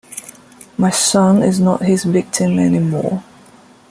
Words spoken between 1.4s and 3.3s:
is not his victim anymore.